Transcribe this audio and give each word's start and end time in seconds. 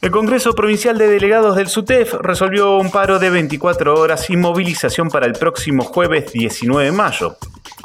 El 0.00 0.12
Congreso 0.12 0.52
Provincial 0.54 0.96
de 0.96 1.08
Delegados 1.08 1.56
del 1.56 1.66
SUTEF 1.66 2.14
resolvió 2.20 2.76
un 2.76 2.92
paro 2.92 3.18
de 3.18 3.30
24 3.30 3.98
horas 3.98 4.30
y 4.30 4.36
movilización 4.36 5.08
para 5.08 5.26
el 5.26 5.32
próximo 5.32 5.82
jueves 5.82 6.30
19 6.32 6.84
de 6.84 6.92
mayo. 6.92 7.36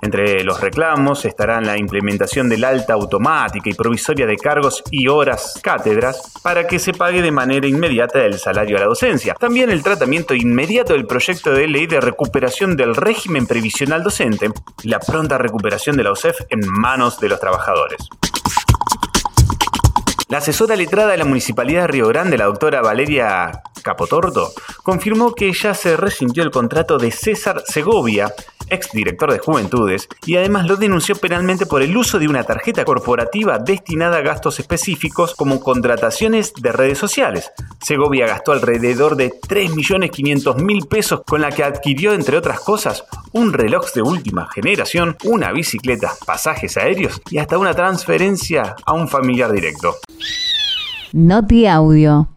Entre 0.04 0.44
los 0.44 0.62
reclamos 0.62 1.26
estarán 1.26 1.66
la 1.66 1.76
implementación 1.76 2.50
del 2.50 2.66
alta 2.66 2.94
automática 2.94 3.68
y 3.68 3.74
provisoria 3.74 4.28
de 4.28 4.38
cargos 4.38 4.84
y 4.92 5.08
horas 5.08 5.60
cátedras 5.64 6.34
para 6.44 6.68
que 6.68 6.78
se 6.78 6.94
pague 6.94 7.24
de 7.24 7.32
manera 7.32 7.66
inmediata 7.66 8.24
el 8.24 8.38
salario 8.38 8.78
a 8.78 8.82
la 8.82 8.86
docencia. 8.86 9.34
También 9.34 9.72
el 9.72 9.82
tratamiento 9.82 10.36
inmediato 10.36 10.94
del 10.94 11.08
proyecto 11.08 11.52
de 11.52 11.68
ley 11.68 11.88
de 11.88 12.00
recuperación 12.00 12.78
del 12.78 12.96
régimen 12.96 13.48
previsional 13.48 14.04
docente 14.04 14.52
y 14.84 14.90
la 14.90 15.00
pronta 15.00 15.40
recuperación 15.40 15.98
de 15.98 16.04
la 16.04 16.12
OSEF 16.12 16.42
en 16.52 16.60
manos 16.70 17.20
de 17.20 17.30
los 17.30 17.40
trabajadores. 17.40 18.08
La 20.34 20.40
asesora 20.40 20.76
letrada 20.76 21.12
de 21.12 21.18
la 21.18 21.26
Municipalidad 21.26 21.82
de 21.82 21.88
Río 21.90 22.08
Grande, 22.08 22.40
la 22.40 22.46
doctora 22.46 22.82
Valeria 22.82 23.62
Capotorto, 23.84 24.52
confirmó 24.82 25.36
que 25.36 25.54
ya 25.54 25.76
se 25.76 25.96
rescindió 25.96 26.42
el 26.42 26.50
contrato 26.50 26.98
de 26.98 27.12
César 27.12 27.62
Segovia, 27.68 28.34
exdirector 28.70 29.32
de 29.32 29.40
Juventudes, 29.40 30.08
y 30.26 30.38
además 30.38 30.68
lo 30.68 30.76
denunció 30.76 31.16
penalmente 31.16 31.66
por 31.66 31.82
el 31.82 31.96
uso 31.96 32.20
de 32.20 32.28
una 32.28 32.44
tarjeta 32.44 32.86
corporativa 32.86 33.60
destinada 33.60 34.18
a 34.18 34.22
gastos 34.22 34.60
específicos 34.60 35.36
como 35.36 35.60
contrataciones 35.60 36.54
de 36.54 36.72
redes 36.72 36.98
sociales. 36.98 37.52
Segovia 37.82 38.28
gastó 38.28 38.52
alrededor 38.52 39.16
de 39.16 39.32
3.500.000 39.32 40.88
pesos 40.88 41.22
con 41.26 41.42
la 41.42 41.52
que 41.52 41.64
adquirió, 41.64 42.14
entre 42.14 42.38
otras 42.38 42.60
cosas, 42.60 43.04
un 43.32 43.54
reloj 43.54 43.92
de 43.94 44.02
última 44.02 44.48
generación, 44.54 45.18
una 45.24 45.52
bicicleta, 45.52 46.14
pasajes 46.26 46.78
aéreos 46.78 47.22
y 47.30 47.40
hasta 47.40 47.58
una 47.58 47.74
transferencia 47.74 48.76
a 48.86 48.94
un 48.94 49.08
familiar 49.08 49.52
directo. 49.52 49.96
Noti 51.12 51.68
Audio. 51.68 52.28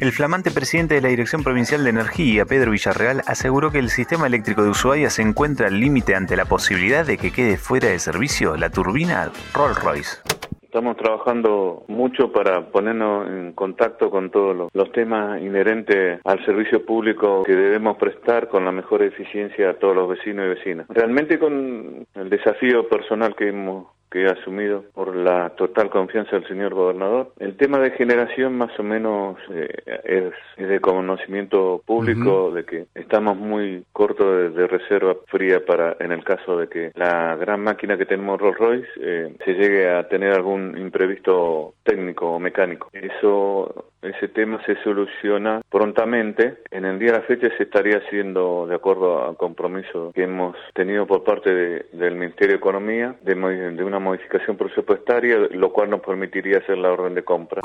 El 0.00 0.12
flamante 0.12 0.50
presidente 0.50 0.94
de 0.94 1.02
la 1.02 1.10
Dirección 1.10 1.44
Provincial 1.44 1.84
de 1.84 1.90
Energía, 1.90 2.46
Pedro 2.46 2.70
Villarreal, 2.70 3.20
aseguró 3.26 3.70
que 3.70 3.80
el 3.80 3.90
sistema 3.90 4.26
eléctrico 4.26 4.62
de 4.62 4.70
Ushuaia 4.70 5.10
se 5.10 5.20
encuentra 5.20 5.66
al 5.66 5.78
límite 5.78 6.14
ante 6.14 6.36
la 6.36 6.46
posibilidad 6.46 7.04
de 7.04 7.18
que 7.18 7.30
quede 7.30 7.58
fuera 7.58 7.88
de 7.88 7.98
servicio 7.98 8.56
la 8.56 8.70
turbina 8.70 9.30
Rolls-Royce. 9.52 10.22
Estamos 10.62 10.96
trabajando 10.96 11.84
mucho 11.88 12.32
para 12.32 12.70
ponernos 12.70 13.28
en 13.28 13.52
contacto 13.52 14.08
con 14.08 14.30
todos 14.30 14.70
los, 14.72 14.92
temas 14.92 15.42
inherentes 15.42 16.20
al 16.24 16.42
servicio 16.46 16.86
público 16.86 17.42
que 17.42 17.54
debemos 17.54 17.98
prestar 17.98 18.48
con 18.48 18.64
la 18.64 18.72
mejor 18.72 19.02
eficiencia 19.02 19.68
a 19.68 19.74
todos 19.74 19.94
los 19.94 20.08
vecinos 20.08 20.46
y 20.46 20.48
vecinas. 20.48 20.86
Realmente 20.88 21.38
con 21.38 22.06
el 22.14 22.30
desafío 22.30 22.88
personal 22.88 23.34
que 23.36 23.48
hemos 23.48 23.88
que 24.10 24.24
he 24.24 24.26
asumido 24.26 24.84
por 24.94 25.14
la 25.14 25.50
total 25.50 25.90
confianza 25.90 26.36
del 26.36 26.48
señor 26.48 26.74
gobernador. 26.74 27.32
El 27.38 27.56
tema 27.56 27.78
de 27.78 27.92
generación 27.92 28.56
más 28.56 28.76
o 28.78 28.82
menos 28.82 29.36
eh, 29.52 29.68
es, 30.04 30.32
de 30.68 30.80
conocimiento 30.80 31.82
público 31.86 32.50
de 32.50 32.64
que 32.64 32.86
estamos 32.94 33.36
muy 33.36 33.84
cortos 33.92 34.54
de, 34.54 34.66
reserva 34.66 35.16
fría 35.26 35.64
para 35.64 35.96
en 36.00 36.12
el 36.12 36.22
caso 36.22 36.56
de 36.56 36.68
que 36.68 36.92
la 36.94 37.34
gran 37.36 37.62
máquina 37.62 37.96
que 37.96 38.06
tenemos 38.06 38.40
Rolls 38.40 38.58
Royce 38.58 38.88
eh, 39.00 39.34
se 39.44 39.54
llegue 39.54 39.90
a 39.90 40.08
tener 40.08 40.32
algún 40.32 40.78
imprevisto 40.78 41.74
técnico 41.82 42.32
o 42.32 42.38
mecánico. 42.38 42.88
Eso 42.92 43.89
ese 44.02 44.28
tema 44.28 44.60
se 44.64 44.76
soluciona 44.82 45.60
prontamente. 45.70 46.58
En 46.70 46.84
el 46.84 46.98
día 46.98 47.12
de 47.12 47.18
la 47.18 47.24
fecha 47.24 47.48
se 47.56 47.64
estaría 47.64 47.98
haciendo, 47.98 48.66
de 48.66 48.74
acuerdo 48.74 49.28
al 49.28 49.36
compromiso 49.36 50.12
que 50.14 50.24
hemos 50.24 50.56
tenido 50.74 51.06
por 51.06 51.24
parte 51.24 51.86
del 51.92 52.14
Ministerio 52.14 52.54
de 52.54 52.58
Economía, 52.58 53.16
de, 53.22 53.34
de, 53.34 53.84
una 53.84 53.98
modificación 53.98 54.56
presupuestaria, 54.56 55.36
lo 55.52 55.72
cual 55.72 55.90
nos 55.90 56.00
permitiría 56.00 56.58
hacer 56.58 56.78
la 56.78 56.92
orden 56.92 57.14
de 57.14 57.24
compra. 57.24 57.62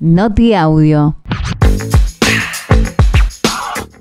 Noti 0.00 0.54
Audio. 0.54 1.14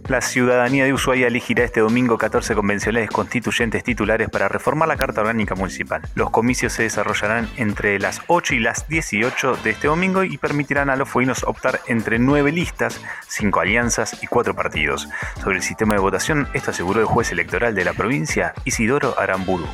La 0.09 0.21
ciudadanía 0.21 0.85
de 0.85 0.93
Ushuaia 0.93 1.27
elegirá 1.27 1.63
este 1.63 1.81
domingo 1.81 2.17
14 2.17 2.55
convencionales 2.55 3.11
constituyentes 3.11 3.83
titulares 3.83 4.27
para 4.27 4.47
reformar 4.47 4.87
la 4.87 4.97
Carta 4.97 5.21
Orgánica 5.21 5.53
Municipal. 5.53 6.01
Los 6.15 6.31
comicios 6.31 6.73
se 6.73 6.81
desarrollarán 6.81 7.47
entre 7.57 7.99
las 7.99 8.19
8 8.25 8.55
y 8.55 8.59
las 8.59 8.87
18 8.87 9.57
de 9.57 9.69
este 9.69 9.87
domingo 9.87 10.23
y 10.23 10.39
permitirán 10.39 10.89
a 10.89 10.95
los 10.95 11.07
fueguinos 11.07 11.43
optar 11.43 11.81
entre 11.85 12.17
nueve 12.17 12.51
listas, 12.51 12.99
cinco 13.27 13.59
alianzas 13.59 14.23
y 14.23 14.25
cuatro 14.25 14.55
partidos. 14.55 15.07
Sobre 15.43 15.57
el 15.57 15.61
sistema 15.61 15.93
de 15.93 16.01
votación, 16.01 16.47
esto 16.55 16.71
aseguró 16.71 17.01
el 17.01 17.05
juez 17.05 17.31
electoral 17.31 17.75
de 17.75 17.85
la 17.85 17.93
provincia, 17.93 18.55
Isidoro 18.65 19.13
Aramburu 19.19 19.67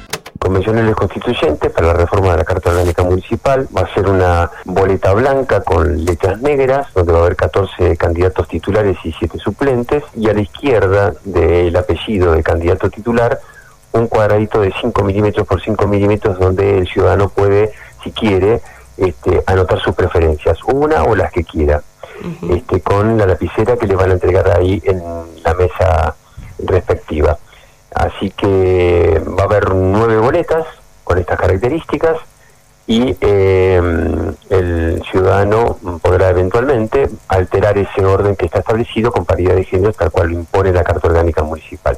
convencionales 0.45 0.94
constituyentes 0.95 1.72
para 1.72 1.88
la 1.88 1.94
reforma 1.94 2.33
de 2.33 2.38
la 2.38 2.44
Carta 2.44 2.69
Orgánica 2.69 3.01
Municipal. 3.01 3.67
Va 3.75 3.81
a 3.81 3.94
ser 3.95 4.07
una 4.07 4.51
boleta 4.66 5.11
blanca 5.13 5.61
con 5.61 6.06
letras 6.06 6.39
negras, 6.39 6.85
donde 6.94 7.13
va 7.13 7.17
a 7.17 7.22
haber 7.23 7.35
14 7.35 7.97
candidatos 7.97 8.47
titulares 8.47 8.95
y 9.03 9.11
7 9.11 9.39
suplentes. 9.39 10.03
Y 10.16 10.29
a 10.29 10.34
la 10.34 10.41
izquierda 10.41 11.16
del 11.23 11.75
apellido 11.75 12.34
del 12.34 12.44
candidato 12.44 12.91
titular, 12.91 13.39
un 13.94 14.05
cuadradito 14.05 14.61
de 14.61 14.72
5 14.79 15.03
milímetros 15.03 15.47
por 15.47 15.63
5 15.63 15.88
milímetros, 15.88 16.38
donde 16.38 16.78
el 16.78 16.88
ciudadano 16.88 17.29
puede, 17.29 17.72
si 18.03 18.11
quiere, 18.11 18.61
este, 18.97 19.41
anotar 19.47 19.79
sus 19.79 19.95
preferencias, 19.95 20.59
una 20.66 21.05
o 21.05 21.16
las 21.16 21.31
que 21.31 21.44
quiera, 21.44 21.81
este, 22.51 22.81
con 22.81 23.17
la 23.17 23.25
lapicera 23.25 23.78
que 23.78 23.88
le 23.88 23.95
van 23.95 24.11
a 24.11 24.13
entregar 24.13 24.47
ahí 24.55 24.79
en 24.85 25.01
la 25.44 25.55
mesa 25.55 26.16
respectiva. 26.59 27.39
Así 27.95 28.29
que 28.29 29.22
va 29.39 29.44
a 29.44 29.45
haber 29.45 29.73
nueve 29.73 30.17
boletas 30.17 30.66
con 31.06 31.17
estas 31.17 31.39
características 31.39 32.17
y 32.88 33.16
em, 33.22 34.33
el 34.50 35.01
ciudadano 35.09 35.78
podrá 36.01 36.29
eventualmente 36.29 37.09
alterar 37.29 37.78
ese 37.78 38.05
orden 38.05 38.35
que 38.35 38.45
está 38.45 38.59
establecido 38.59 39.11
con 39.11 39.25
paridad 39.25 39.55
de 39.55 39.63
género 39.63 39.94
tal 39.94 40.11
cual 40.11 40.28
lo 40.28 40.35
impone 40.35 40.72
la 40.72 40.84
Carta 40.84 41.07
Orgánica 41.07 41.41
Municipal. 41.41 41.97